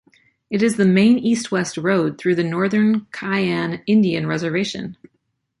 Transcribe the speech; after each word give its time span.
It 0.49 0.63
is 0.63 0.77
the 0.77 0.85
main 0.87 1.19
east-west 1.19 1.77
road 1.77 2.17
through 2.17 2.33
the 2.33 2.43
Northern 2.43 3.05
Cheyenne 3.15 3.83
Indian 3.85 4.25
Reservation. 4.25 4.97